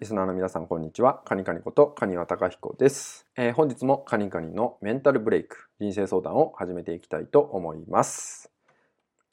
[0.00, 1.22] リスナーの皆さんこんにちは。
[1.24, 8.52] カニカニことカニワタカヒコです、えー、本日もカニカニのメンタルブレイク人生相談を始めていきたいと思います。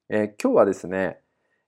[0.10, 1.20] えー、今日はですね、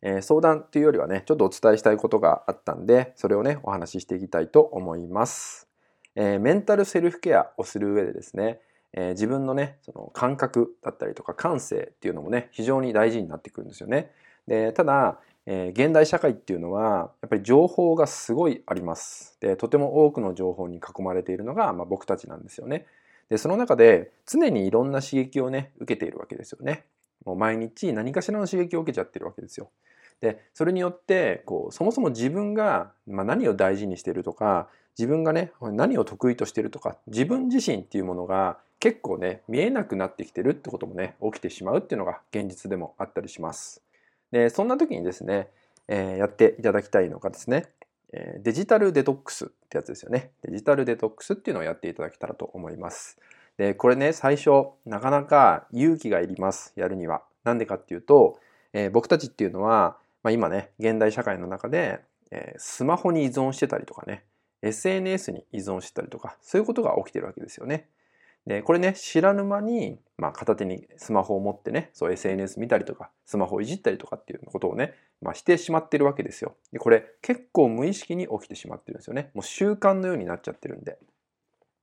[0.02, 5.68] えー、相談というよりはね、ちょっとお伝えしたいことがあったんで、それをね、お話ししていきたいと思います。
[6.16, 8.62] えメンタルセルフケアをする上でですね、
[8.94, 14.12] え自分のね、その感覚だったりとか感性っていうのもね、非常に大事になってくるんですよね。
[14.48, 15.20] で、ただ、
[15.50, 19.38] えー、現代社会っていうのはやっぱり情報がすごいあります。
[19.40, 22.86] でとても多くの情報に囲まれているのが、まあ、僕たちなんですよね。
[23.30, 26.86] でその中で常にいろんな刺激をね受けているわけですよね。
[27.26, 29.70] もう毎日何かしらの刺激を受けちゃってるわけですよ。
[30.20, 34.68] でそれによってこうそもそも自分が、まあ、何を大事にしてるとか
[34.98, 43.87] 自分がね何を得意としてるとか自分自身っていうものが結構ね見えなくなってきてるってこともね起きてしまうっていうのが現実でもあったりします。
[44.32, 45.50] でそんな時にですね、
[45.88, 47.68] えー、やっていただきたいのがですね、
[48.14, 50.32] え、デジタルデトックスってやつですよね。
[50.44, 53.18] デジタルデトックスっていうのをやっていただけたらと思います。
[53.58, 54.52] で、これね、最初、
[54.86, 56.74] なかなか勇気がいります。
[56.76, 57.24] やるには。
[57.44, 58.40] なんでかっていうと、
[58.74, 62.00] えー、僕たちっていうのは、まあ、今ね、現代社会の中で、
[62.32, 64.24] えー、スマホに依存してたりとかね、
[64.62, 67.88] SNS に依存してたりとか、そういうことが起きてるわけですよね。
[68.48, 76.56] で、これね、知らぬ間に、まあ、片手にスマホを持ってね、そう SNS 見たりとか、スマホをいじったりとかっていうことをね、まあ、してしまってるわけですよ。
[76.72, 79.32] で、これ結構無意識に起きてしまってるんですよね。
[79.34, 80.98] もう習慣のようになっちゃってるんで。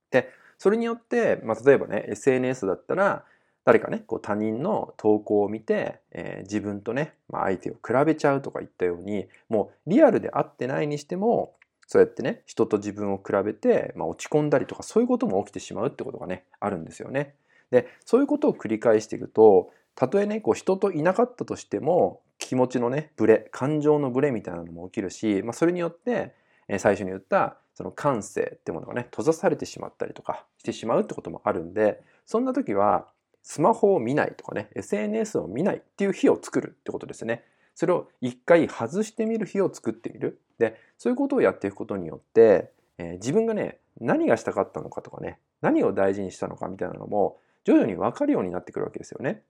[0.09, 0.27] で、
[0.57, 3.25] それによって、まあ、例えばね、SNS だったら、
[3.63, 11.53] 誰かね、こう他人の投稿を見て、えー、自分とね、まあ、相手を比べちゃうとか言ったように、もうリアルで会ってないにしても、
[11.87, 17.35] そうやってね人と自分を比べて、まあ、落ち込んだりとかそういうことも起きてしまうってことがねあるんですよね。
[17.71, 26.33] でそういうことを繰り返していくとたとえねこう人といなかったとしても気持ちのねブレ感情のブレみたいなのも起きるし、まあ、それによって、
[26.67, 33.07] え最初に言ったその感性ってものがね閉ざされてしまったりとかしてしまうってこともあるんでそんな時は
[33.43, 37.43] スマホを見ないとかね SNS を見ないっていう日を作るってことですね。
[37.75, 40.41] それを一回外してみる日を作ってみる。
[40.57, 49.43] で、そういうことをやっていくことによって、えー、自分がね、何がしたかったのかとかね、何を大事にしたのかみたいなのも、徐々に分かるようになってくるわけですよね。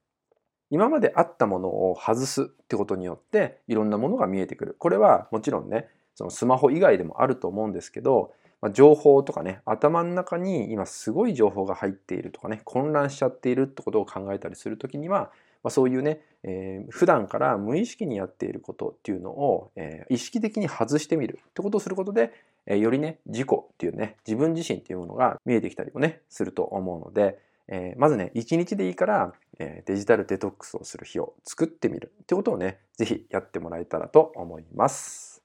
[0.71, 4.75] 今まであったものを外すってことによって、いろんなものが見えてくる。
[4.79, 15.31] これはもちろんね、そのスマホ以外でもあると思うんですけど、まあ、情報とかね、頭の中に今すごい情報が入っているとかね、混乱しちゃっているってことを考えたりするときには、
[15.65, 22.31] まあ、そういうね、えー、普段から無意識にやっていることっていうのを、えー、意識的に外してみるってことをすることで、
[22.67, 35.41] えー、よりね自己っていうね自分自身っていうものが見えてきたりもねすると思うので、えー、まずね一日でいいから、えー、デジタルデトックスをする日を作ってみるってことをね是非やってもらえたらと思います。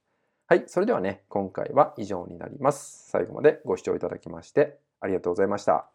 [0.48, 3.08] はい、それではね今回は以上になります。
[3.08, 5.88] 最後までご視聴いただきましてありがとうございました。